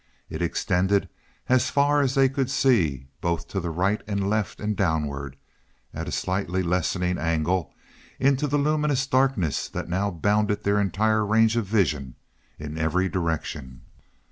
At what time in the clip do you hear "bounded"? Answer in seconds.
10.09-10.63